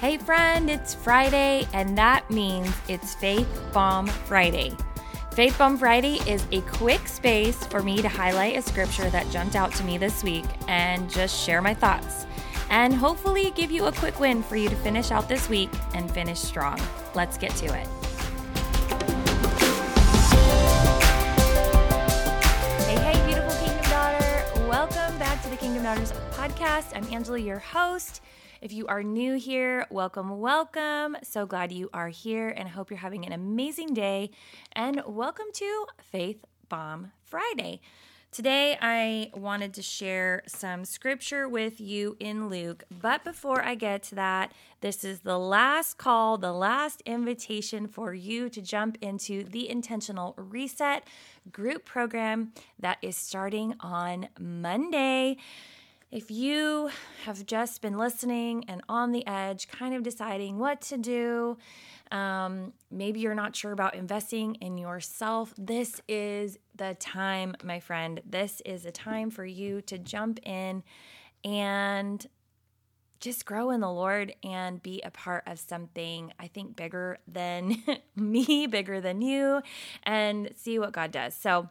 Hey, 0.00 0.16
friend, 0.16 0.70
it's 0.70 0.94
Friday, 0.94 1.68
and 1.72 1.96
that 1.98 2.28
means 2.30 2.72
it's 2.88 3.14
Faith 3.14 3.48
Bomb 3.72 4.06
Friday. 4.06 4.72
Faith 5.34 5.58
Bomb 5.58 5.78
Friday 5.78 6.14
is 6.28 6.44
a 6.52 6.62
quick 6.62 7.06
space 7.06 7.64
for 7.66 7.82
me 7.82 8.00
to 8.02 8.08
highlight 8.08 8.56
a 8.56 8.62
scripture 8.62 9.10
that 9.10 9.30
jumped 9.30 9.54
out 9.54 9.72
to 9.74 9.84
me 9.84 9.98
this 9.98 10.24
week 10.24 10.46
and 10.68 11.08
just 11.10 11.38
share 11.38 11.62
my 11.62 11.74
thoughts, 11.74 12.26
and 12.70 12.94
hopefully 12.94 13.52
give 13.54 13.70
you 13.70 13.84
a 13.84 13.92
quick 13.92 14.18
win 14.18 14.42
for 14.42 14.56
you 14.56 14.68
to 14.68 14.76
finish 14.76 15.10
out 15.10 15.28
this 15.28 15.48
week 15.48 15.70
and 15.94 16.10
finish 16.10 16.40
strong. 16.40 16.80
Let's 17.14 17.36
get 17.36 17.54
to 17.56 17.66
it. 17.66 17.86
Kingdom 25.60 25.82
Daughters 25.82 26.12
podcast. 26.30 26.96
I'm 26.96 27.04
Angela, 27.12 27.38
your 27.38 27.58
host. 27.58 28.22
If 28.62 28.72
you 28.72 28.86
are 28.86 29.02
new 29.02 29.34
here, 29.34 29.86
welcome, 29.90 30.38
welcome. 30.40 31.18
So 31.22 31.44
glad 31.44 31.70
you 31.70 31.90
are 31.92 32.08
here 32.08 32.48
and 32.48 32.66
I 32.66 32.70
hope 32.70 32.88
you're 32.88 32.96
having 32.96 33.26
an 33.26 33.32
amazing 33.32 33.92
day. 33.92 34.30
And 34.72 35.02
welcome 35.06 35.44
to 35.52 35.86
Faith 36.00 36.42
Bomb 36.70 37.12
Friday. 37.24 37.82
Today, 38.32 38.78
I 38.80 39.32
wanted 39.34 39.74
to 39.74 39.82
share 39.82 40.44
some 40.46 40.84
scripture 40.84 41.48
with 41.48 41.80
you 41.80 42.16
in 42.20 42.48
Luke. 42.48 42.84
But 42.88 43.24
before 43.24 43.60
I 43.60 43.74
get 43.74 44.04
to 44.04 44.14
that, 44.14 44.52
this 44.82 45.02
is 45.02 45.20
the 45.20 45.36
last 45.36 45.98
call, 45.98 46.38
the 46.38 46.52
last 46.52 47.02
invitation 47.04 47.88
for 47.88 48.14
you 48.14 48.48
to 48.50 48.62
jump 48.62 48.98
into 49.00 49.42
the 49.42 49.68
Intentional 49.68 50.34
Reset 50.36 51.02
group 51.50 51.84
program 51.84 52.52
that 52.78 52.98
is 53.02 53.16
starting 53.16 53.74
on 53.80 54.28
Monday. 54.38 55.36
If 56.10 56.28
you 56.28 56.90
have 57.24 57.46
just 57.46 57.82
been 57.82 57.96
listening 57.96 58.64
and 58.66 58.82
on 58.88 59.12
the 59.12 59.24
edge, 59.28 59.68
kind 59.68 59.94
of 59.94 60.02
deciding 60.02 60.58
what 60.58 60.80
to 60.82 60.96
do, 60.96 61.56
um, 62.10 62.72
maybe 62.90 63.20
you're 63.20 63.36
not 63.36 63.54
sure 63.54 63.70
about 63.70 63.94
investing 63.94 64.56
in 64.56 64.76
yourself, 64.76 65.54
this 65.56 66.00
is 66.08 66.58
the 66.74 66.96
time, 66.98 67.54
my 67.62 67.78
friend. 67.78 68.20
This 68.28 68.60
is 68.64 68.84
a 68.84 68.90
time 68.90 69.30
for 69.30 69.44
you 69.44 69.82
to 69.82 69.98
jump 69.98 70.40
in 70.42 70.82
and 71.44 72.26
just 73.20 73.44
grow 73.44 73.70
in 73.70 73.80
the 73.80 73.92
Lord 73.92 74.34
and 74.42 74.82
be 74.82 75.00
a 75.04 75.12
part 75.12 75.44
of 75.46 75.60
something, 75.60 76.32
I 76.40 76.48
think, 76.48 76.74
bigger 76.74 77.18
than 77.28 77.76
me, 78.16 78.66
bigger 78.66 79.00
than 79.00 79.22
you, 79.22 79.62
and 80.02 80.50
see 80.56 80.80
what 80.80 80.90
God 80.90 81.12
does. 81.12 81.34
So, 81.34 81.68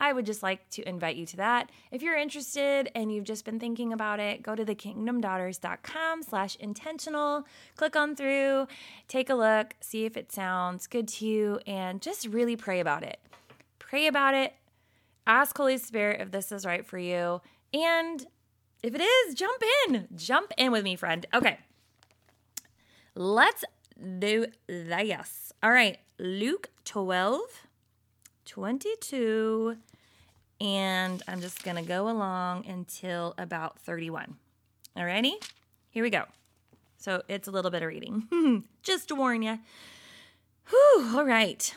I 0.00 0.14
would 0.14 0.24
just 0.24 0.42
like 0.42 0.68
to 0.70 0.88
invite 0.88 1.16
you 1.16 1.26
to 1.26 1.36
that. 1.36 1.70
If 1.90 2.00
you're 2.00 2.16
interested 2.16 2.90
and 2.94 3.12
you've 3.12 3.24
just 3.24 3.44
been 3.44 3.60
thinking 3.60 3.92
about 3.92 4.18
it, 4.18 4.42
go 4.42 4.54
to 4.54 4.64
thekingdomdaughters.com 4.64 6.22
slash 6.22 6.56
intentional, 6.56 7.46
click 7.76 7.94
on 7.96 8.16
through, 8.16 8.66
take 9.08 9.28
a 9.28 9.34
look, 9.34 9.74
see 9.80 10.06
if 10.06 10.16
it 10.16 10.32
sounds 10.32 10.86
good 10.86 11.06
to 11.08 11.26
you, 11.26 11.60
and 11.66 12.00
just 12.00 12.26
really 12.26 12.56
pray 12.56 12.80
about 12.80 13.02
it. 13.02 13.20
Pray 13.78 14.06
about 14.06 14.34
it. 14.34 14.54
Ask 15.26 15.56
Holy 15.56 15.76
Spirit 15.76 16.20
if 16.22 16.30
this 16.30 16.50
is 16.50 16.64
right 16.64 16.86
for 16.86 16.98
you. 16.98 17.42
And 17.74 18.26
if 18.82 18.94
it 18.94 19.02
is, 19.02 19.34
jump 19.34 19.62
in. 19.86 20.08
Jump 20.16 20.52
in 20.56 20.72
with 20.72 20.82
me, 20.82 20.96
friend. 20.96 21.26
Okay. 21.34 21.58
Let's 23.14 23.64
do 24.18 24.46
this. 24.66 25.52
All 25.62 25.70
right. 25.70 25.98
Luke 26.18 26.70
12, 26.84 27.40
22 28.46 29.76
and 30.60 31.22
I'm 31.26 31.40
just 31.40 31.64
to 31.64 31.82
go 31.82 32.08
along 32.08 32.66
until 32.66 33.34
about 33.38 33.78
31. 33.78 34.36
Alrighty, 34.96 35.32
here 35.90 36.02
we 36.02 36.10
go. 36.10 36.24
So 36.98 37.22
it's 37.28 37.48
a 37.48 37.50
little 37.50 37.70
bit 37.70 37.82
of 37.82 37.88
reading, 37.88 38.64
just 38.82 39.08
to 39.08 39.14
warn 39.14 39.42
you. 39.42 39.58
Whew, 40.68 41.12
all 41.16 41.24
right. 41.24 41.74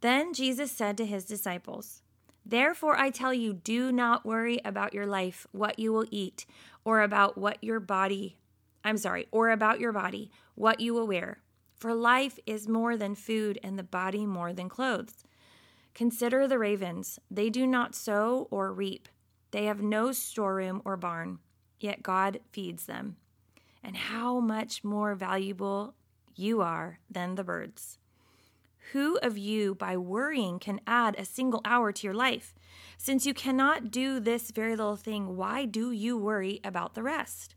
Then 0.00 0.32
Jesus 0.32 0.72
said 0.72 0.96
to 0.96 1.06
his 1.06 1.24
disciples, 1.24 2.02
Therefore 2.44 2.96
I 2.98 3.10
tell 3.10 3.34
you, 3.34 3.52
do 3.52 3.92
not 3.92 4.24
worry 4.24 4.60
about 4.64 4.94
your 4.94 5.06
life, 5.06 5.46
what 5.52 5.78
you 5.78 5.92
will 5.92 6.06
eat, 6.10 6.46
or 6.84 7.02
about 7.02 7.38
what 7.38 7.62
your 7.62 7.80
body, 7.80 8.36
I'm 8.82 8.96
sorry, 8.96 9.28
or 9.30 9.50
about 9.50 9.78
your 9.78 9.92
body, 9.92 10.30
what 10.54 10.80
you 10.80 10.94
will 10.94 11.06
wear. 11.06 11.38
For 11.76 11.94
life 11.94 12.38
is 12.46 12.68
more 12.68 12.96
than 12.96 13.14
food, 13.14 13.58
and 13.62 13.78
the 13.78 13.82
body 13.82 14.24
more 14.24 14.52
than 14.52 14.68
clothes. 14.68 15.24
Consider 15.94 16.48
the 16.48 16.58
ravens. 16.58 17.18
They 17.30 17.50
do 17.50 17.66
not 17.66 17.94
sow 17.94 18.48
or 18.50 18.72
reap, 18.72 19.08
they 19.52 19.66
have 19.66 19.82
no 19.82 20.12
storeroom 20.12 20.80
or 20.84 20.96
barn, 20.96 21.38
yet 21.78 22.02
God 22.02 22.40
feeds 22.50 22.86
them. 22.86 23.16
And 23.84 23.96
how 23.96 24.40
much 24.40 24.82
more 24.82 25.14
valuable 25.14 25.94
you 26.34 26.62
are 26.62 26.98
than 27.10 27.34
the 27.34 27.44
birds. 27.44 27.98
Who 28.92 29.16
of 29.18 29.38
you, 29.38 29.74
by 29.74 29.96
worrying, 29.96 30.58
can 30.58 30.80
add 30.86 31.14
a 31.16 31.24
single 31.24 31.60
hour 31.64 31.92
to 31.92 32.06
your 32.06 32.14
life? 32.14 32.54
Since 32.98 33.26
you 33.26 33.34
cannot 33.34 33.90
do 33.90 34.20
this 34.20 34.50
very 34.50 34.76
little 34.76 34.96
thing, 34.96 35.36
why 35.36 35.66
do 35.66 35.92
you 35.92 36.16
worry 36.16 36.60
about 36.64 36.94
the 36.94 37.02
rest? 37.02 37.54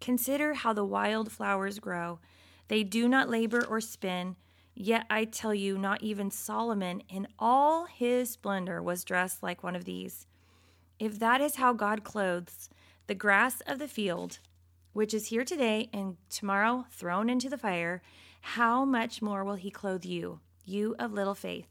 Consider 0.00 0.54
how 0.54 0.72
the 0.72 0.84
wild 0.84 1.30
flowers 1.32 1.78
grow. 1.78 2.20
They 2.68 2.82
do 2.82 3.08
not 3.08 3.28
labor 3.28 3.64
or 3.64 3.80
spin. 3.80 4.36
Yet 4.78 5.06
I 5.08 5.24
tell 5.24 5.54
you, 5.54 5.78
not 5.78 6.02
even 6.02 6.30
Solomon 6.30 7.02
in 7.08 7.28
all 7.38 7.86
his 7.86 8.28
splendor 8.28 8.82
was 8.82 9.04
dressed 9.04 9.42
like 9.42 9.62
one 9.62 9.74
of 9.74 9.86
these. 9.86 10.26
If 10.98 11.18
that 11.18 11.40
is 11.40 11.56
how 11.56 11.72
God 11.72 12.04
clothes 12.04 12.68
the 13.06 13.14
grass 13.14 13.62
of 13.62 13.78
the 13.78 13.88
field, 13.88 14.38
which 14.92 15.14
is 15.14 15.28
here 15.28 15.44
today 15.44 15.88
and 15.94 16.18
tomorrow 16.28 16.84
thrown 16.90 17.30
into 17.30 17.48
the 17.48 17.56
fire, 17.56 18.02
how 18.42 18.84
much 18.84 19.22
more 19.22 19.44
will 19.44 19.54
he 19.54 19.70
clothe 19.70 20.04
you, 20.04 20.40
you 20.66 20.94
of 20.98 21.14
little 21.14 21.34
faith? 21.34 21.68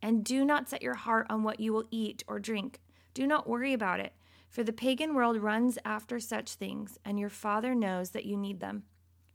And 0.00 0.24
do 0.24 0.44
not 0.44 0.68
set 0.68 0.82
your 0.82 0.94
heart 0.94 1.26
on 1.28 1.42
what 1.42 1.58
you 1.58 1.72
will 1.72 1.88
eat 1.90 2.22
or 2.28 2.38
drink. 2.38 2.78
Do 3.12 3.26
not 3.26 3.48
worry 3.48 3.72
about 3.72 3.98
it, 3.98 4.12
for 4.48 4.62
the 4.62 4.72
pagan 4.72 5.14
world 5.14 5.36
runs 5.36 5.78
after 5.84 6.20
such 6.20 6.54
things, 6.54 6.96
and 7.04 7.18
your 7.18 7.28
Father 7.28 7.74
knows 7.74 8.10
that 8.10 8.24
you 8.24 8.36
need 8.36 8.60
them. 8.60 8.84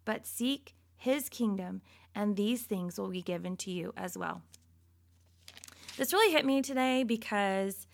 But 0.06 0.26
seek 0.26 0.76
his 0.96 1.28
kingdom 1.28 1.82
and 2.16 2.36
these 2.36 2.64
things 2.64 2.98
will 2.98 3.10
be 3.10 3.22
given 3.22 3.58
to 3.58 3.72
you 3.72 3.94
as 3.98 4.18
well. 4.18 4.42
This 5.98 6.12
really 6.12 6.34
hit 6.34 6.46
me 6.46 6.62
today 6.62 7.04
because 7.04 7.88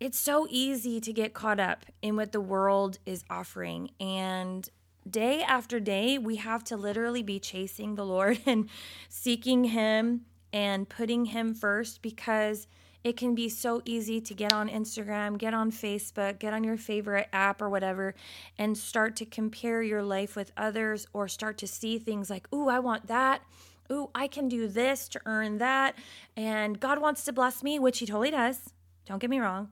it's 0.00 0.18
so 0.18 0.46
easy 0.48 1.00
to 1.00 1.12
get 1.12 1.34
caught 1.34 1.60
up 1.60 1.84
in 2.02 2.16
what 2.16 2.32
the 2.32 2.40
world 2.40 2.98
is 3.04 3.24
offering. 3.28 3.90
And 4.00 4.68
day 5.08 5.42
after 5.42 5.80
day, 5.80 6.18
we 6.18 6.36
have 6.36 6.64
to 6.64 6.76
literally 6.76 7.22
be 7.22 7.40
chasing 7.40 7.94
the 7.94 8.06
Lord 8.06 8.40
and 8.46 8.68
seeking 9.08 9.64
Him 9.64 10.26
and 10.52 10.88
putting 10.88 11.26
Him 11.26 11.54
first 11.54 12.02
because 12.02 12.66
it 13.08 13.16
can 13.16 13.34
be 13.34 13.48
so 13.48 13.80
easy 13.84 14.20
to 14.20 14.34
get 14.34 14.52
on 14.52 14.68
Instagram, 14.68 15.38
get 15.38 15.54
on 15.54 15.72
Facebook, 15.72 16.38
get 16.38 16.52
on 16.52 16.62
your 16.62 16.76
favorite 16.76 17.28
app 17.32 17.62
or 17.62 17.70
whatever, 17.70 18.14
and 18.58 18.76
start 18.76 19.16
to 19.16 19.24
compare 19.24 19.82
your 19.82 20.02
life 20.02 20.36
with 20.36 20.52
others 20.56 21.06
or 21.12 21.26
start 21.26 21.56
to 21.58 21.66
see 21.66 21.98
things 21.98 22.28
like, 22.28 22.46
ooh, 22.52 22.68
I 22.68 22.78
want 22.78 23.06
that. 23.06 23.42
Ooh, 23.90 24.10
I 24.14 24.26
can 24.26 24.48
do 24.48 24.68
this 24.68 25.08
to 25.08 25.20
earn 25.24 25.58
that. 25.58 25.94
And 26.36 26.78
God 26.78 27.00
wants 27.00 27.24
to 27.24 27.32
bless 27.32 27.62
me, 27.62 27.78
which 27.78 27.98
He 27.98 28.06
totally 28.06 28.30
does. 28.30 28.74
Don't 29.06 29.18
get 29.18 29.30
me 29.30 29.38
wrong. 29.38 29.70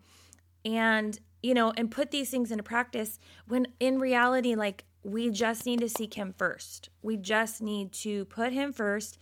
And, 0.64 1.20
you 1.42 1.52
know, 1.52 1.72
and 1.76 1.90
put 1.90 2.10
these 2.10 2.30
things 2.30 2.50
into 2.50 2.62
practice 2.62 3.18
when 3.46 3.66
in 3.78 4.00
reality, 4.00 4.54
like, 4.54 4.84
we 5.02 5.30
just 5.30 5.66
need 5.66 5.80
to 5.80 5.88
seek 5.88 6.14
Him 6.14 6.34
first. 6.36 6.88
We 7.02 7.16
just 7.16 7.60
need 7.60 7.92
to 7.92 8.24
put 8.24 8.52
Him 8.52 8.72
first. 8.72 9.18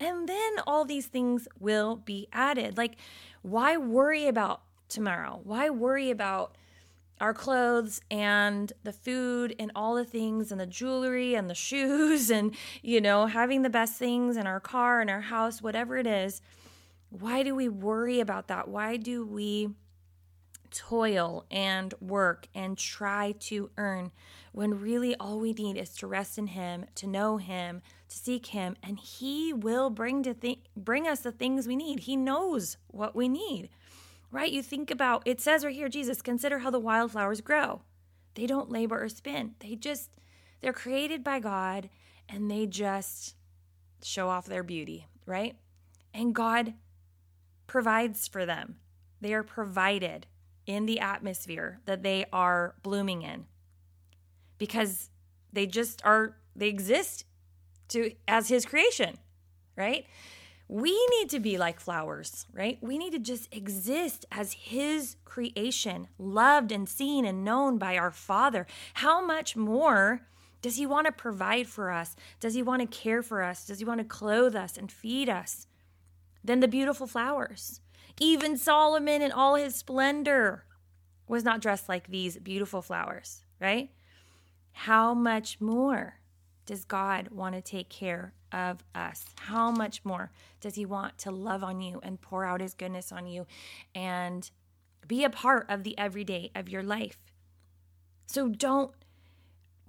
And 0.00 0.26
then 0.26 0.52
all 0.66 0.86
these 0.86 1.06
things 1.06 1.46
will 1.58 1.96
be 1.96 2.26
added. 2.32 2.78
Like, 2.78 2.96
why 3.42 3.76
worry 3.76 4.26
about 4.26 4.62
tomorrow? 4.88 5.40
Why 5.44 5.68
worry 5.68 6.10
about 6.10 6.56
our 7.20 7.34
clothes 7.34 8.00
and 8.10 8.72
the 8.82 8.94
food 8.94 9.54
and 9.58 9.70
all 9.76 9.94
the 9.94 10.06
things 10.06 10.50
and 10.50 10.58
the 10.58 10.66
jewelry 10.66 11.34
and 11.34 11.50
the 11.50 11.54
shoes 11.68 12.30
and, 12.30 12.56
you 12.82 13.00
know, 13.00 13.26
having 13.26 13.60
the 13.60 13.70
best 13.70 13.96
things 13.96 14.38
in 14.38 14.46
our 14.46 14.60
car 14.60 15.02
and 15.02 15.10
our 15.10 15.20
house, 15.20 15.60
whatever 15.60 15.98
it 15.98 16.06
is? 16.06 16.40
Why 17.10 17.42
do 17.42 17.54
we 17.54 17.68
worry 17.68 18.20
about 18.20 18.48
that? 18.48 18.68
Why 18.68 18.96
do 18.96 19.26
we 19.26 19.70
toil 20.70 21.44
and 21.50 21.94
work 22.00 22.48
and 22.54 22.76
try 22.76 23.32
to 23.40 23.70
earn 23.76 24.10
when 24.52 24.80
really 24.80 25.14
all 25.16 25.38
we 25.38 25.52
need 25.52 25.76
is 25.76 25.94
to 25.96 26.06
rest 26.06 26.38
in 26.38 26.48
him, 26.48 26.86
to 26.96 27.06
know 27.06 27.36
him, 27.36 27.82
to 28.08 28.16
seek 28.16 28.46
him, 28.46 28.76
and 28.82 28.98
he 28.98 29.52
will 29.52 29.90
bring 29.90 30.22
to 30.22 30.34
th- 30.34 30.58
bring 30.76 31.06
us 31.06 31.20
the 31.20 31.32
things 31.32 31.66
we 31.66 31.76
need. 31.76 32.00
He 32.00 32.16
knows 32.16 32.76
what 32.88 33.14
we 33.14 33.28
need. 33.28 33.68
Right? 34.32 34.50
You 34.50 34.62
think 34.62 34.90
about 34.90 35.22
it 35.26 35.40
says 35.40 35.64
right 35.64 35.74
here 35.74 35.88
Jesus, 35.88 36.22
consider 36.22 36.60
how 36.60 36.70
the 36.70 36.78
wildflowers 36.78 37.40
grow. 37.40 37.82
They 38.34 38.46
don't 38.46 38.70
labor 38.70 39.02
or 39.02 39.08
spin. 39.08 39.54
They 39.58 39.74
just 39.74 40.10
they're 40.60 40.72
created 40.72 41.24
by 41.24 41.40
God 41.40 41.90
and 42.28 42.50
they 42.50 42.66
just 42.66 43.34
show 44.02 44.28
off 44.28 44.46
their 44.46 44.62
beauty, 44.62 45.06
right? 45.26 45.56
And 46.14 46.34
God 46.34 46.74
provides 47.66 48.28
for 48.28 48.46
them. 48.46 48.76
They 49.20 49.34
are 49.34 49.42
provided 49.42 50.26
in 50.66 50.86
the 50.86 51.00
atmosphere 51.00 51.80
that 51.86 52.02
they 52.02 52.26
are 52.32 52.74
blooming 52.82 53.22
in. 53.22 53.46
Because 54.58 55.10
they 55.52 55.66
just 55.66 56.04
are 56.04 56.36
they 56.54 56.68
exist 56.68 57.24
to 57.88 58.12
as 58.28 58.48
his 58.48 58.64
creation 58.64 59.18
right? 59.76 60.04
We 60.68 60.92
need 61.08 61.30
to 61.30 61.40
be 61.40 61.58
like 61.58 61.80
flowers 61.80 62.46
right? 62.52 62.78
We 62.80 62.98
need 62.98 63.12
to 63.12 63.18
just 63.18 63.54
exist 63.54 64.26
as 64.30 64.52
his 64.52 65.16
creation 65.24 66.08
loved 66.18 66.72
and 66.72 66.88
seen 66.88 67.24
and 67.24 67.44
known 67.44 67.78
by 67.78 67.96
our 67.96 68.10
father. 68.10 68.66
How 68.94 69.24
much 69.24 69.56
more 69.56 70.22
does 70.62 70.76
he 70.76 70.86
want 70.86 71.06
to 71.06 71.12
provide 71.12 71.66
for 71.66 71.90
us? 71.90 72.14
Does 72.38 72.54
he 72.54 72.62
want 72.62 72.82
to 72.82 72.86
care 72.86 73.22
for 73.22 73.42
us? 73.42 73.64
Does 73.64 73.78
he 73.78 73.84
want 73.84 73.98
to 73.98 74.04
clothe 74.04 74.54
us 74.54 74.76
and 74.76 74.92
feed 74.92 75.28
us 75.28 75.66
than 76.42 76.60
the 76.60 76.68
beautiful 76.68 77.06
flowers 77.06 77.80
even 78.18 78.56
solomon 78.56 79.22
in 79.22 79.32
all 79.32 79.54
his 79.54 79.74
splendor 79.74 80.64
was 81.28 81.44
not 81.44 81.60
dressed 81.60 81.88
like 81.88 82.08
these 82.08 82.36
beautiful 82.38 82.82
flowers 82.82 83.42
right 83.60 83.90
how 84.72 85.14
much 85.14 85.60
more 85.60 86.20
does 86.70 86.84
God 86.84 87.30
want 87.30 87.56
to 87.56 87.60
take 87.60 87.88
care 87.88 88.32
of 88.52 88.84
us? 88.94 89.24
How 89.36 89.72
much 89.72 90.04
more 90.04 90.30
does 90.60 90.76
He 90.76 90.86
want 90.86 91.18
to 91.18 91.32
love 91.32 91.64
on 91.64 91.80
you 91.80 92.00
and 92.02 92.20
pour 92.20 92.44
out 92.44 92.60
His 92.60 92.74
goodness 92.74 93.10
on 93.10 93.26
you 93.26 93.46
and 93.92 94.48
be 95.06 95.24
a 95.24 95.30
part 95.30 95.66
of 95.68 95.82
the 95.82 95.98
everyday 95.98 96.52
of 96.54 96.68
your 96.68 96.84
life? 96.84 97.18
So 98.26 98.48
don't 98.48 98.92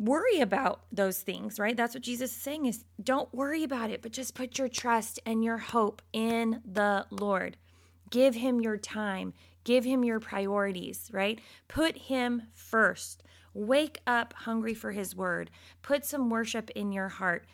worry 0.01 0.39
about 0.39 0.81
those 0.91 1.21
things, 1.21 1.59
right? 1.59 1.77
That's 1.77 1.93
what 1.93 2.03
Jesus 2.03 2.31
is 2.31 2.41
saying 2.41 2.65
is 2.65 2.85
don't 3.01 3.33
worry 3.33 3.63
about 3.63 3.91
it, 3.91 4.01
but 4.01 4.11
just 4.11 4.35
put 4.35 4.57
your 4.57 4.67
trust 4.67 5.19
and 5.25 5.43
your 5.43 5.57
hope 5.57 6.01
in 6.11 6.61
the 6.65 7.05
Lord. 7.11 7.57
Give 8.09 8.35
him 8.35 8.59
your 8.59 8.77
time, 8.77 9.33
give 9.63 9.85
him 9.85 10.03
your 10.03 10.19
priorities, 10.19 11.09
right? 11.13 11.39
Put 11.67 11.97
him 11.97 12.43
first. 12.53 13.23
Wake 13.53 13.99
up 14.07 14.33
hungry 14.33 14.73
for 14.73 14.91
His 14.91 15.15
word. 15.15 15.51
Put 15.81 16.05
some 16.05 16.29
worship 16.29 16.69
in 16.71 16.91
your 16.91 17.09
heart. 17.09 17.45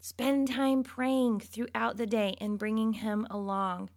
Spend 0.00 0.48
time 0.48 0.82
praying 0.82 1.40
throughout 1.40 1.96
the 1.96 2.06
day 2.06 2.36
and 2.40 2.58
bringing 2.58 2.94
Him 2.94 3.26
along. 3.30 3.90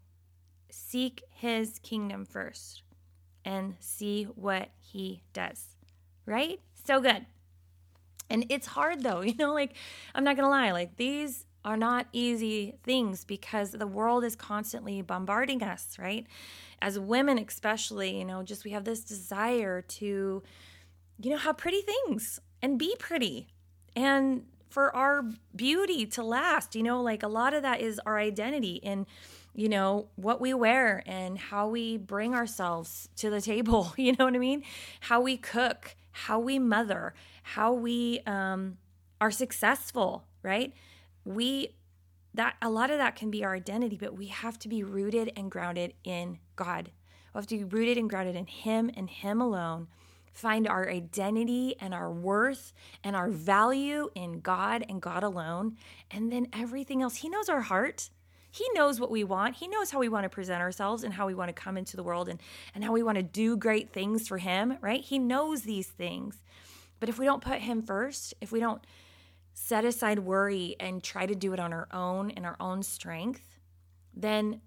Seek 0.69 1.23
His 1.29 1.79
kingdom 1.79 2.25
first 2.25 2.83
and 3.45 3.75
see 3.79 4.25
what 4.35 4.69
He 4.77 5.23
does. 5.31 5.75
Right? 6.25 6.59
So 6.83 7.00
good. 7.00 7.25
And 8.30 8.45
it's 8.50 8.68
hard 8.68 9.04
though, 9.04 9.22
you 9.22 9.36
know, 9.36 9.54
like 9.54 9.74
I'm 10.16 10.24
not 10.24 10.36
going 10.36 10.45
to 10.45 10.50
lie, 10.50 10.72
like 10.72 10.98
these 10.98 11.45
are 11.63 11.78
not 11.78 12.07
easy 12.12 12.75
things 12.83 13.24
because 13.24 13.72
the 13.72 13.86
world 13.86 14.24
is 14.24 14.36
constantly 14.36 15.01
bombarding 15.01 15.62
us, 15.62 15.98
right? 16.00 16.25
As 16.81 16.98
women, 16.98 17.38
especially, 17.38 18.18
you 18.18 18.25
know, 18.25 18.42
just 18.42 18.63
we 18.63 18.72
have 18.72 18.83
this 18.83 19.04
desire 19.04 19.83
to 19.83 20.42
you 21.22 21.30
know, 21.30 21.38
have 21.38 21.57
pretty 21.57 21.81
things 21.81 22.39
and 22.62 22.78
be 22.80 22.95
pretty 23.00 23.48
and 23.95 24.44
for 24.69 24.95
our 24.95 25.24
beauty 25.56 26.06
to 26.07 26.24
last. 26.24 26.75
You 26.75 26.83
know, 26.83 27.01
like 27.01 27.24
a 27.24 27.28
lot 27.28 27.54
of 27.54 27.62
that 27.63 27.81
is 27.81 28.00
our 28.06 28.18
identity 28.18 28.75
in, 28.75 29.06
you 29.54 29.69
know, 29.69 30.07
what 30.16 30.42
we 30.42 30.54
wear 30.54 31.04
and 31.06 31.38
how 31.38 31.68
we 31.68 31.98
bring 31.98 32.33
ourselves 32.33 33.10
to 33.18 33.30
the 33.30 33.42
table. 33.42 33.94
You 33.98 34.16
know 34.18 34.25
what 34.25 34.36
I 34.36 34.39
mean? 34.39 34.63
How 35.01 35.22
we 35.22 35.38
cook, 35.38 35.95
how 36.11 36.39
we 36.39 36.59
mother, 36.59 37.13
how 37.43 37.73
we 37.73 38.21
um, 38.25 38.77
are 39.19 39.31
successful, 39.31 40.25
right? 40.43 40.73
We, 41.25 41.75
that 42.33 42.55
a 42.61 42.69
lot 42.69 42.89
of 42.89 42.97
that 42.97 43.15
can 43.15 43.31
be 43.31 43.43
our 43.43 43.55
identity, 43.55 43.97
but 43.99 44.15
we 44.15 44.27
have 44.27 44.57
to 44.59 44.67
be 44.67 44.83
rooted 44.83 45.31
and 45.35 45.51
grounded 45.51 45.93
in 46.03 46.39
God. 46.55 46.91
We 47.33 47.39
have 47.39 47.47
to 47.47 47.57
be 47.57 47.63
rooted 47.63 47.97
and 47.97 48.09
grounded 48.09 48.35
in 48.35 48.47
Him 48.47 48.89
and 48.95 49.09
Him 49.09 49.41
alone 49.41 49.87
find 50.33 50.67
our 50.67 50.89
identity 50.89 51.75
and 51.79 51.93
our 51.93 52.11
worth 52.11 52.73
and 53.03 53.15
our 53.15 53.29
value 53.29 54.09
in 54.15 54.39
God 54.39 54.85
and 54.87 55.01
God 55.01 55.23
alone. 55.23 55.77
And 56.09 56.31
then 56.31 56.47
everything 56.53 57.01
else, 57.01 57.17
He 57.17 57.29
knows 57.29 57.49
our 57.49 57.61
heart. 57.61 58.09
He 58.51 58.68
knows 58.74 59.00
what 59.00 59.09
we 59.09 59.24
want. 59.24 59.56
He 59.56 59.68
knows 59.68 59.92
how 59.92 60.00
we 60.00 60.09
want 60.09 60.25
to 60.25 60.30
present 60.30 60.62
ourselves 60.62 61.03
and 61.03 61.13
how 61.13 61.25
we 61.25 61.33
want 61.33 61.50
to 61.50 61.53
come 61.53 61.77
into 61.77 61.95
the 61.95 62.03
world 62.03 62.27
and, 62.27 62.39
and 62.75 62.83
how 62.83 62.92
we 62.92 63.01
want 63.01 63.15
to 63.15 63.24
do 63.24 63.56
great 63.56 63.94
things 63.94 64.27
for 64.27 64.38
Him, 64.38 64.77
right? 64.81 65.01
He 65.01 65.18
knows 65.18 65.62
these 65.62 65.88
things. 65.88 66.44
But 67.00 67.09
if 67.09 67.18
we 67.18 67.25
don't 67.25 67.42
put 67.42 67.62
Him 67.62 67.81
first, 67.81 68.33
if 68.42 68.51
we 68.51 68.59
don't 68.59 68.86
set 69.53 69.86
aside 69.86 70.19
worry 70.19 70.75
and 70.80 71.03
try 71.03 71.25
to 71.25 71.36
do 71.36 71.53
it 71.53 71.59
on 71.59 71.74
our 71.74 71.88
own 71.92 72.30
in 72.30 72.45
our 72.45 72.57
own 72.59 72.83
strength, 72.83 73.59
then 74.13 74.62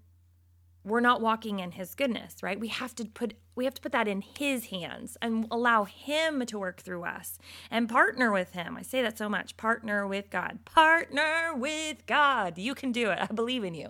we're 0.85 0.99
not 0.99 1.19
walking 1.19 1.59
in 1.59 1.71
his 1.71 1.95
goodness 1.95 2.35
right? 2.41 2.59
We 2.59 2.67
have 2.69 2.95
to 2.95 3.05
put 3.05 3.33
we 3.55 3.65
have 3.65 3.73
to 3.73 3.81
put 3.81 3.91
that 3.93 4.07
in 4.07 4.21
his 4.21 4.65
hands 4.65 5.17
and 5.21 5.47
allow 5.49 5.85
him 5.85 6.45
to 6.45 6.59
work 6.59 6.81
through 6.81 7.03
us 7.03 7.39
and 7.71 7.89
partner 7.89 8.31
with 8.31 8.51
him. 8.51 8.77
I 8.77 8.81
say 8.81 9.01
that 9.01 9.17
so 9.17 9.29
much. 9.29 9.55
Partner 9.57 10.05
with 10.05 10.29
god. 10.29 10.59
Partner 10.65 11.53
with 11.55 12.05
god. 12.05 12.57
You 12.57 12.75
can 12.75 12.91
do 12.91 13.09
it. 13.11 13.19
I 13.21 13.27
believe 13.27 13.63
in 13.63 13.73
you. 13.73 13.89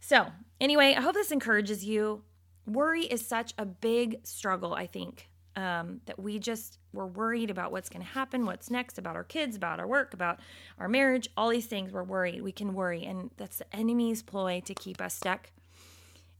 So 0.00 0.26
anyway 0.60 0.94
i 0.96 1.00
hope 1.00 1.14
this 1.14 1.30
encourages 1.30 1.84
you. 1.84 2.22
Worry 2.66 3.04
is 3.04 3.26
such 3.26 3.52
a 3.58 3.66
big 3.66 4.26
struggle 4.26 4.72
i 4.72 4.86
think 4.86 5.28
um, 5.56 6.00
that 6.06 6.18
we 6.18 6.38
just 6.38 6.78
we're 6.92 7.06
worried 7.06 7.50
about 7.50 7.70
what's 7.70 7.88
going 7.88 8.02
to 8.02 8.08
happen 8.08 8.46
what's 8.46 8.70
next 8.70 8.98
about 8.98 9.14
our 9.14 9.22
kids 9.22 9.54
about 9.56 9.78
our 9.78 9.86
work 9.86 10.14
about 10.14 10.40
our 10.78 10.88
marriage 10.88 11.28
all 11.36 11.50
these 11.50 11.66
things 11.66 11.92
we're 11.92 12.02
worried. 12.02 12.42
We 12.42 12.52
can 12.52 12.74
worry 12.74 13.04
and 13.04 13.30
that's 13.36 13.58
the 13.58 13.76
enemy's 13.76 14.22
ploy 14.22 14.62
to 14.64 14.74
keep 14.74 15.00
us 15.00 15.14
stuck 15.14 15.50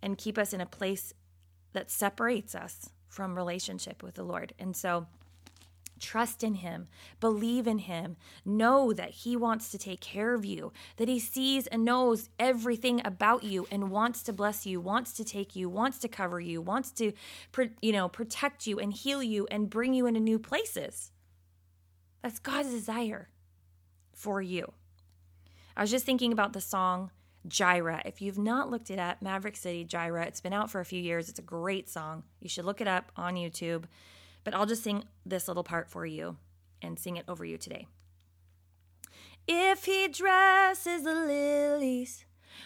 and 0.04 0.18
keep 0.18 0.38
us 0.38 0.52
in 0.52 0.60
a 0.60 0.66
place 0.66 1.14
that 1.72 1.90
separates 1.90 2.54
us 2.54 2.90
from 3.08 3.34
relationship 3.34 4.02
with 4.02 4.14
the 4.14 4.22
Lord. 4.22 4.52
And 4.58 4.76
so, 4.76 5.06
Trust 6.00 6.42
in 6.42 6.56
Him, 6.56 6.88
believe 7.20 7.66
in 7.66 7.78
Him, 7.78 8.16
know 8.44 8.92
that 8.92 9.10
He 9.10 9.36
wants 9.36 9.70
to 9.70 9.78
take 9.78 10.00
care 10.00 10.34
of 10.34 10.44
you, 10.44 10.72
that 10.96 11.08
He 11.08 11.18
sees 11.18 11.66
and 11.68 11.84
knows 11.84 12.28
everything 12.38 13.00
about 13.04 13.42
you 13.44 13.66
and 13.70 13.90
wants 13.90 14.22
to 14.24 14.32
bless 14.32 14.66
you, 14.66 14.80
wants 14.80 15.12
to 15.14 15.24
take 15.24 15.56
you, 15.56 15.68
wants 15.68 15.98
to 16.00 16.08
cover 16.08 16.40
you, 16.40 16.60
wants 16.60 16.90
to, 16.92 17.12
you 17.80 17.92
know, 17.92 18.08
protect 18.08 18.66
you 18.66 18.78
and 18.78 18.92
heal 18.92 19.22
you 19.22 19.46
and 19.50 19.70
bring 19.70 19.94
you 19.94 20.06
into 20.06 20.20
new 20.20 20.38
places. 20.38 21.12
That's 22.22 22.38
God's 22.38 22.70
desire 22.70 23.28
for 24.12 24.42
you. 24.42 24.72
I 25.76 25.82
was 25.82 25.90
just 25.90 26.04
thinking 26.04 26.32
about 26.32 26.52
the 26.52 26.60
song 26.60 27.10
Jireh. 27.46 28.02
If 28.04 28.22
you've 28.22 28.38
not 28.38 28.70
looked 28.70 28.90
it 28.90 28.98
up, 28.98 29.20
Maverick 29.20 29.56
City 29.56 29.84
Jireh, 29.84 30.26
it's 30.26 30.40
been 30.40 30.52
out 30.52 30.70
for 30.70 30.80
a 30.80 30.84
few 30.84 31.00
years. 31.00 31.28
It's 31.28 31.38
a 31.38 31.42
great 31.42 31.88
song. 31.88 32.24
You 32.40 32.48
should 32.48 32.64
look 32.64 32.80
it 32.80 32.88
up 32.88 33.12
on 33.16 33.34
YouTube. 33.34 33.84
But 34.44 34.54
I'll 34.54 34.66
just 34.66 34.82
sing 34.82 35.04
this 35.24 35.48
little 35.48 35.64
part 35.64 35.90
for 35.90 36.04
you 36.04 36.36
and 36.82 36.98
sing 36.98 37.16
it 37.16 37.24
over 37.28 37.44
you 37.44 37.56
today. 37.56 37.86
If 39.46 39.84
he 39.84 40.08
dresses 40.08 41.02
the 41.02 41.14
lilies 41.14 42.24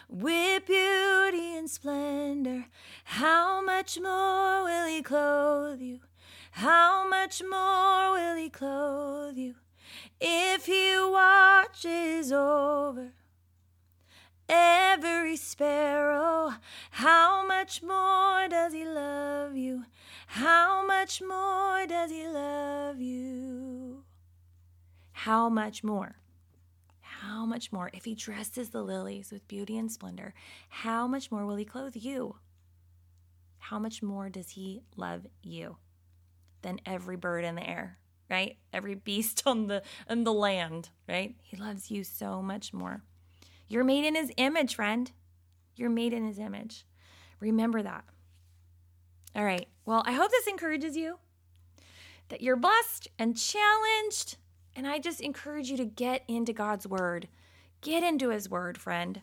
with 0.08 0.66
beauty 0.66 1.56
and 1.56 1.68
splendor, 1.68 2.66
how 3.04 3.64
much 3.64 3.98
more 4.00 4.64
will 4.64 4.86
he 4.86 5.02
clothe 5.02 5.80
you? 5.80 6.00
How 6.52 7.08
much 7.08 7.42
more 7.42 8.12
will 8.12 8.36
he 8.36 8.48
clothe 8.48 9.36
you? 9.36 9.54
If 10.20 10.66
he 10.66 10.94
watches 10.98 12.32
over 12.32 13.12
every 14.48 15.36
sparrow. 15.36 16.54
How 16.90 17.46
much 17.46 17.82
more 17.82 18.48
does 18.48 18.72
he 18.72 18.84
love 18.84 19.56
you? 19.56 19.84
How 20.26 20.86
much 20.86 21.22
more 21.22 21.86
does 21.86 22.10
he 22.10 22.26
love 22.26 23.00
you? 23.00 24.04
How 25.12 25.48
much 25.48 25.82
more? 25.82 26.16
How 27.00 27.44
much 27.44 27.72
more? 27.72 27.90
If 27.92 28.04
he 28.04 28.14
dresses 28.14 28.70
the 28.70 28.82
lilies 28.82 29.32
with 29.32 29.48
beauty 29.48 29.76
and 29.76 29.90
splendor, 29.90 30.34
how 30.68 31.06
much 31.06 31.30
more 31.30 31.44
will 31.44 31.56
he 31.56 31.64
clothe 31.64 31.96
you? 31.96 32.36
How 33.58 33.78
much 33.78 34.02
more 34.02 34.30
does 34.30 34.50
he 34.50 34.82
love 34.96 35.26
you 35.42 35.76
than 36.62 36.80
every 36.86 37.16
bird 37.16 37.44
in 37.44 37.56
the 37.56 37.68
air, 37.68 37.98
right? 38.30 38.56
Every 38.72 38.94
beast 38.94 39.42
on 39.46 39.66
the 39.66 39.82
on 40.08 40.24
the 40.24 40.32
land, 40.32 40.90
right? 41.08 41.34
He 41.42 41.56
loves 41.56 41.90
you 41.90 42.04
so 42.04 42.40
much 42.40 42.72
more. 42.72 43.02
You're 43.68 43.84
made 43.84 44.04
in 44.04 44.14
his 44.14 44.32
image, 44.36 44.74
friend. 44.74 45.10
You're 45.76 45.90
made 45.90 46.12
in 46.12 46.26
his 46.26 46.38
image. 46.38 46.86
Remember 47.40 47.82
that. 47.82 48.04
All 49.36 49.44
right. 49.44 49.68
Well, 49.84 50.02
I 50.06 50.12
hope 50.12 50.30
this 50.30 50.46
encourages 50.46 50.96
you 50.96 51.18
that 52.28 52.40
you're 52.40 52.56
blessed 52.56 53.08
and 53.18 53.36
challenged. 53.36 54.36
And 54.74 54.86
I 54.86 54.98
just 54.98 55.20
encourage 55.20 55.70
you 55.70 55.76
to 55.76 55.84
get 55.84 56.22
into 56.28 56.52
God's 56.52 56.86
word. 56.86 57.28
Get 57.80 58.02
into 58.02 58.30
his 58.30 58.48
word, 58.48 58.78
friend. 58.78 59.22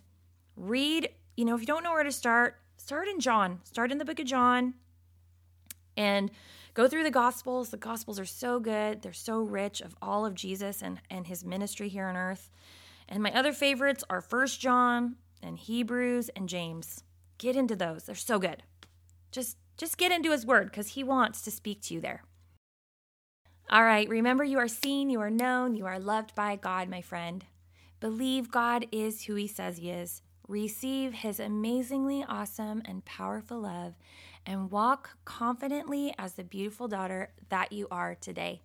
Read, 0.55 1.09
you 1.37 1.45
know, 1.45 1.55
if 1.55 1.61
you 1.61 1.67
don't 1.67 1.83
know 1.83 1.91
where 1.91 2.03
to 2.03 2.11
start, 2.11 2.59
start 2.77 3.07
in 3.07 3.19
John. 3.19 3.59
Start 3.63 3.91
in 3.91 3.97
the 3.97 4.05
book 4.05 4.19
of 4.19 4.25
John 4.25 4.73
and 5.97 6.31
go 6.73 6.87
through 6.87 7.03
the 7.03 7.11
gospels. 7.11 7.69
The 7.69 7.77
gospels 7.77 8.19
are 8.19 8.25
so 8.25 8.59
good. 8.59 9.01
They're 9.01 9.13
so 9.13 9.41
rich 9.41 9.81
of 9.81 9.95
all 10.01 10.25
of 10.25 10.35
Jesus 10.35 10.81
and, 10.81 10.99
and 11.09 11.27
his 11.27 11.45
ministry 11.45 11.89
here 11.89 12.07
on 12.07 12.17
earth. 12.17 12.49
And 13.07 13.21
my 13.21 13.31
other 13.33 13.53
favorites 13.53 14.03
are 14.09 14.21
First 14.21 14.59
John 14.59 15.17
and 15.41 15.57
Hebrews 15.57 16.29
and 16.29 16.49
James. 16.49 17.03
Get 17.37 17.55
into 17.55 17.75
those. 17.75 18.05
They're 18.05 18.15
so 18.15 18.39
good. 18.39 18.63
Just 19.31 19.57
Just 19.77 19.97
get 19.97 20.11
into 20.11 20.31
His 20.31 20.45
Word 20.45 20.71
because 20.71 20.89
He 20.89 21.03
wants 21.03 21.41
to 21.41 21.51
speak 21.51 21.81
to 21.83 21.93
you 21.93 22.01
there. 22.01 22.23
All 23.69 23.83
right, 23.83 24.07
remember 24.07 24.43
you 24.43 24.59
are 24.59 24.67
seen, 24.67 25.09
you 25.09 25.19
are 25.21 25.31
known, 25.31 25.75
you 25.75 25.85
are 25.85 25.99
loved 25.99 26.35
by 26.35 26.55
God, 26.55 26.87
my 26.87 27.01
friend. 27.01 27.43
Believe 27.99 28.51
God 28.51 28.85
is 28.91 29.23
who 29.23 29.35
He 29.35 29.47
says 29.47 29.77
He 29.77 29.89
is. 29.89 30.21
Receive 30.47 31.13
His 31.13 31.39
amazingly 31.39 32.23
awesome 32.27 32.83
and 32.85 33.03
powerful 33.03 33.59
love 33.61 33.95
and 34.45 34.71
walk 34.71 35.17
confidently 35.25 36.13
as 36.17 36.33
the 36.33 36.43
beautiful 36.43 36.87
daughter 36.87 37.33
that 37.49 37.71
you 37.71 37.87
are 37.89 38.15
today. 38.15 38.61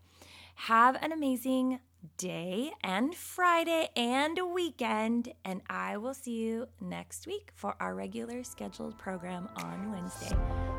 Have 0.55 0.97
an 1.03 1.11
amazing 1.11 1.81
day 2.17 2.73
and 2.83 3.15
Friday 3.15 3.89
and 3.97 4.39
weekend, 4.53 5.33
and 5.45 5.63
I 5.69 5.97
will 5.97 6.15
see 6.15 6.33
you 6.33 6.67
next 6.81 7.27
week 7.27 7.51
for 7.55 7.75
our 7.81 7.95
regular 7.95 8.45
scheduled 8.45 8.99
program 8.99 9.49
on 9.57 9.93
Wednesday. 9.93 10.37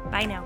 Bye 0.09 0.25
now. 0.25 0.45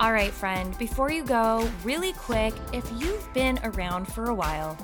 All 0.00 0.12
right, 0.12 0.32
friend, 0.32 0.76
before 0.76 1.10
you 1.10 1.24
go, 1.24 1.66
really 1.82 2.12
quick, 2.12 2.52
if 2.72 2.84
you've 2.98 3.32
been 3.32 3.58
around 3.64 4.06
for 4.06 4.26
a 4.26 4.34
while 4.34 4.76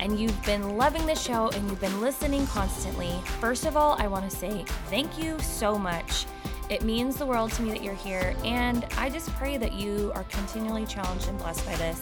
and 0.00 0.18
you've 0.18 0.42
been 0.46 0.76
loving 0.78 1.04
the 1.06 1.14
show 1.14 1.50
and 1.50 1.68
you've 1.68 1.80
been 1.80 2.00
listening 2.00 2.46
constantly, 2.46 3.12
first 3.40 3.66
of 3.66 3.76
all, 3.76 3.96
I 3.98 4.06
want 4.06 4.30
to 4.30 4.34
say 4.34 4.64
thank 4.88 5.18
you 5.18 5.38
so 5.40 5.78
much. 5.78 6.24
It 6.70 6.82
means 6.82 7.16
the 7.16 7.26
world 7.26 7.52
to 7.52 7.62
me 7.62 7.70
that 7.70 7.82
you're 7.82 7.94
here, 7.94 8.34
and 8.44 8.86
I 8.96 9.10
just 9.10 9.30
pray 9.34 9.58
that 9.58 9.74
you 9.74 10.12
are 10.14 10.24
continually 10.24 10.86
challenged 10.86 11.28
and 11.28 11.38
blessed 11.38 11.64
by 11.66 11.76
this. 11.76 12.00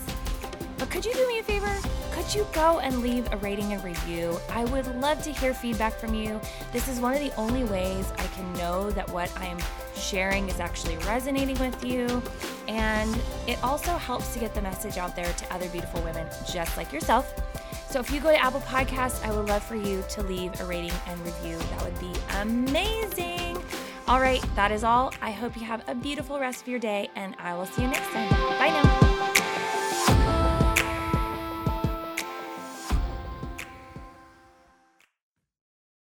But 0.78 0.90
could 0.90 1.04
you 1.04 1.14
do 1.14 1.26
me 1.28 1.38
a 1.38 1.42
favor? 1.42 1.72
Could 2.12 2.34
you 2.34 2.46
go 2.52 2.80
and 2.80 3.00
leave 3.00 3.32
a 3.32 3.36
rating 3.38 3.72
and 3.72 3.82
review? 3.84 4.38
I 4.50 4.64
would 4.66 4.86
love 5.00 5.22
to 5.22 5.32
hear 5.32 5.54
feedback 5.54 5.94
from 5.94 6.14
you. 6.14 6.40
This 6.72 6.88
is 6.88 7.00
one 7.00 7.14
of 7.14 7.20
the 7.20 7.34
only 7.36 7.64
ways 7.64 8.12
I 8.18 8.26
can 8.28 8.52
know 8.54 8.90
that 8.90 9.08
what 9.10 9.32
I 9.38 9.46
am 9.46 9.58
sharing 9.94 10.48
is 10.48 10.60
actually 10.60 10.96
resonating 10.98 11.58
with 11.58 11.84
you. 11.84 12.22
And 12.68 13.16
it 13.46 13.62
also 13.62 13.96
helps 13.96 14.32
to 14.34 14.40
get 14.40 14.54
the 14.54 14.62
message 14.62 14.98
out 14.98 15.14
there 15.14 15.32
to 15.32 15.54
other 15.54 15.68
beautiful 15.68 16.02
women 16.02 16.26
just 16.50 16.76
like 16.76 16.92
yourself. 16.92 17.32
So 17.88 18.00
if 18.00 18.10
you 18.10 18.20
go 18.20 18.30
to 18.30 18.42
Apple 18.42 18.60
Podcasts, 18.60 19.24
I 19.24 19.30
would 19.32 19.48
love 19.48 19.62
for 19.62 19.76
you 19.76 20.02
to 20.08 20.22
leave 20.22 20.58
a 20.60 20.64
rating 20.64 20.92
and 21.06 21.20
review. 21.20 21.58
That 21.58 21.84
would 21.84 22.00
be 22.00 22.12
amazing. 22.40 23.51
All 24.08 24.20
right, 24.20 24.44
that 24.56 24.70
is 24.72 24.84
all. 24.84 25.12
I 25.22 25.30
hope 25.30 25.56
you 25.56 25.64
have 25.64 25.88
a 25.88 25.94
beautiful 25.94 26.38
rest 26.38 26.62
of 26.62 26.68
your 26.68 26.80
day, 26.80 27.10
and 27.16 27.34
I 27.38 27.54
will 27.54 27.66
see 27.66 27.82
you 27.82 27.88
next 27.88 28.10
time. 28.10 28.30
Bye. 28.30 29.01